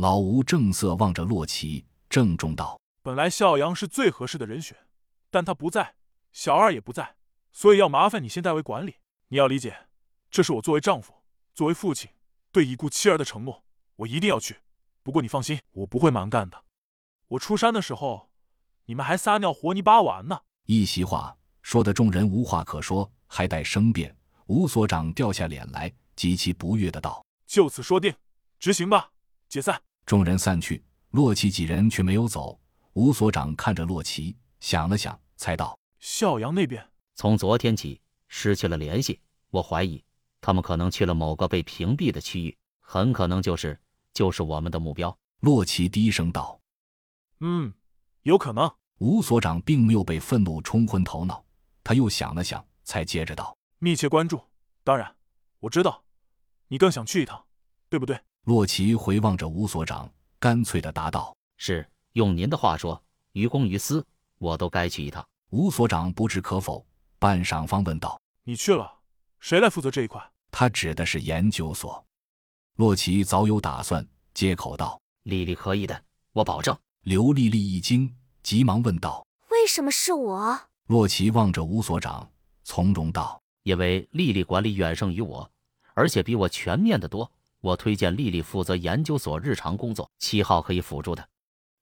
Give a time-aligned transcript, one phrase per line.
[0.00, 4.74] 老吴正色望着洛奇，郑重道：“本来孝阳是最合适的人选，
[5.30, 5.94] 但他不在，
[6.32, 7.16] 小二也不在，
[7.52, 8.94] 所以要麻烦你先代为管理。
[9.28, 9.88] 你要理解，
[10.30, 11.12] 这是我作为丈夫、
[11.52, 12.10] 作为父亲
[12.50, 13.62] 对已故妻儿的承诺，
[13.96, 14.60] 我一定要去。
[15.02, 16.64] 不过你放心，我不会蛮干的。
[17.28, 18.30] 我出山的时候，
[18.86, 24.16] 你们还撒尿和泥巴玩呢。”一席话说的众人无话可说，还带生辩。
[24.46, 28.14] 吴所长掉下脸来，极其不悦的道：“就此说定，
[28.58, 29.10] 执行吧。
[29.46, 32.60] 解散。”众人散去，洛奇几人却没有走。
[32.94, 39.20] 吴所长看着洛奇，想了想，才道：“孝阳那边从昨天起失去了联系，
[39.50, 40.02] 我怀疑
[40.40, 43.80] 他们可能去了某个被屏蔽的区域，很可能就是
[44.12, 46.60] 就是我们的目标。”洛奇低声道
[47.38, 47.72] ：“嗯，
[48.22, 48.68] 有可能。”
[48.98, 51.44] 吴所长并没有被愤怒冲昏头脑，
[51.84, 54.42] 他又想了想，才接着道：“密切关注。
[54.82, 55.14] 当然，
[55.60, 56.02] 我知道
[56.66, 57.46] 你更想去一趟，
[57.88, 61.86] 对不对？”洛奇回望着吴所长，干脆的答道：“是。
[62.14, 63.00] 用您的话说，
[63.32, 64.04] 于公于私，
[64.38, 66.84] 我都该去一趟。”吴所长不置可否，
[67.18, 68.90] 半晌方问道：“你去了，
[69.40, 72.04] 谁来负责这一块？”他指的是研究所。
[72.76, 78.12] 洛奇早有打算，接口道：“丽丽可以的，我保证。”刘丽丽一惊。
[78.42, 82.28] 急忙问道：“为什么是我？”洛奇望着吴所长，
[82.64, 85.48] 从容道：“因为丽丽管理远胜于我，
[85.94, 87.30] 而且比我全面的多。
[87.60, 91.26] 我推荐丽丽负责研究所日常工作，七号可以辅助她。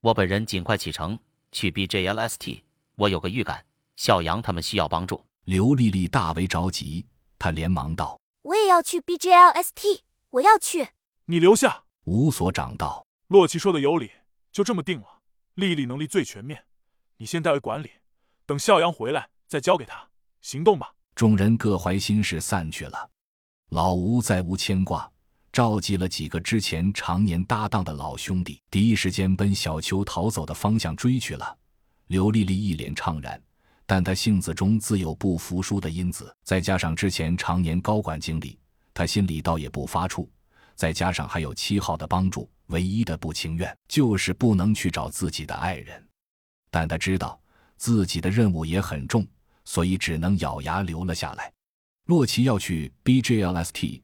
[0.00, 1.18] 我本人尽快启程
[1.52, 2.62] 去 BJLST。
[2.96, 3.64] 我有个预感，
[3.96, 7.06] 小杨他们需要帮助。”刘丽丽大为着急，
[7.38, 10.88] 她连忙道：“我也要去 BJLST，我要去。”
[11.26, 11.84] 你留下。
[12.04, 14.10] 吴所长道：“洛奇说的有理，
[14.52, 15.06] 就这么定了。”
[15.54, 16.64] 丽丽能力最全面，
[17.16, 17.90] 你先代为管理，
[18.44, 20.08] 等笑阳回来再交给他。
[20.40, 20.94] 行动吧！
[21.14, 23.10] 众人各怀心事散去了。
[23.70, 25.10] 老吴再无牵挂，
[25.56, 31.56] 召集了几个之前常年搭档的老兄弟，第一时间奔小秋逃走的方向追去了。
[32.08, 33.42] 刘丽丽一脸怅然，
[33.86, 38.58] 但她性子中自有不服输的因子，再加上之前常年高管经历，
[38.92, 40.28] 她心里倒也不发怵。
[40.74, 42.46] 再加上还有七号的帮助。
[42.66, 46.06] 唯一的不情愿就是不能去找自己的爱人，
[46.70, 47.40] 但他知道
[47.78, 49.26] 自己的任务也很重，
[49.64, 51.50] 所以只能咬牙留了下来。
[52.04, 54.02] 洛奇要去 BJLST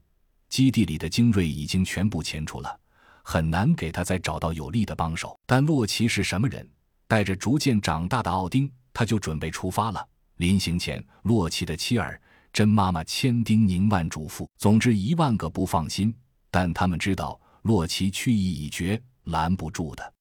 [0.53, 2.79] 基地里的精锐已经全部迁出了，
[3.23, 5.35] 很难给他再找到有力的帮手。
[5.47, 6.69] 但洛奇是什么人？
[7.07, 10.07] 带着逐渐长大的奥丁，他就准备出发了。
[10.35, 12.21] 临行前，洛奇的妻儿
[12.51, 16.15] 甄妈妈千叮咛万嘱咐，总之一万个不放心。
[16.51, 17.41] 但他们知道。
[17.63, 20.13] 洛奇去意已决，拦不住的，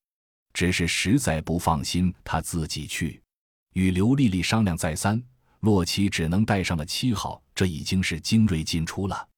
[0.55, 3.21] 只是实在不放心他自己去。
[3.75, 5.23] 与刘丽丽商量再三，
[5.61, 7.43] 洛奇只能带上了七号。
[7.55, 9.29] 这已经是精锐进出了。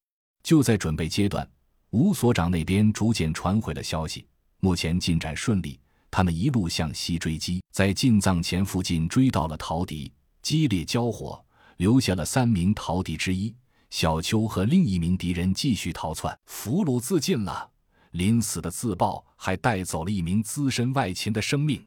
[0.44, 1.49] 就在准备阶段，
[1.91, 4.27] 吴所长那边逐渐传回了消息，
[4.60, 5.81] 目前进展顺利。
[6.10, 10.12] 他们一路向西追击，在进藏前附近追到了陶敌，
[10.43, 11.44] 激烈交火，
[11.78, 13.53] 留下了三名陶敌之一
[13.91, 17.69] 小邱和另一名敌人继续逃窜，俘虏自尽了。
[18.12, 21.84] 临死的自爆还带走了一名资深外勤的生命，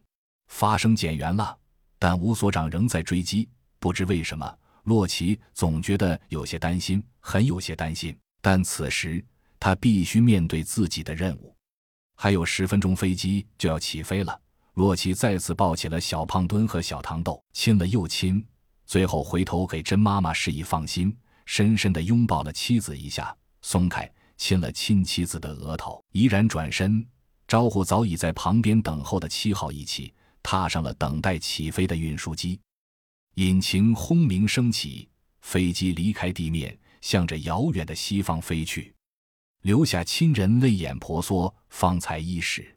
[0.47, 1.57] 发生减员了，
[2.00, 3.47] 但吴所长仍在追击。
[3.79, 8.17] 不知为什么，洛奇总觉得有些担心，很有些担心。
[8.50, 9.22] 但此时
[9.59, 11.53] 他必须面对自己的任务。
[12.16, 14.40] 还有十分钟，飞机就要起飞了。
[14.75, 18.41] 洛奇再次抱起了小胖墩和小糖豆，亲了又亲，
[18.85, 21.13] 最后回头给甄妈妈示意放心，
[21.46, 24.09] 深深的拥抱了妻子一下，松开。
[24.38, 27.06] 亲了亲妻子的额头，依然转身
[27.50, 32.58] 招呼早已在旁边等候的七号，一起踏上了等待起飞的运输机。
[33.35, 35.09] 引擎轰鸣升起，
[35.41, 38.94] 飞机离开地面，向着遥远的西方飞去，
[39.62, 42.76] 留下亲人泪眼婆娑，方才伊始。